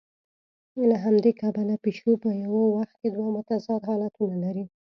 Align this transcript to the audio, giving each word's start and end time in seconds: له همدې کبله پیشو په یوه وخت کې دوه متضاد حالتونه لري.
له 0.89 0.97
همدې 1.05 1.31
کبله 1.41 1.73
پیشو 1.83 2.11
په 2.23 2.29
یوه 2.43 2.63
وخت 2.75 2.95
کې 3.01 3.07
دوه 3.15 3.27
متضاد 3.37 3.81
حالتونه 3.89 4.35
لري. 4.43 4.65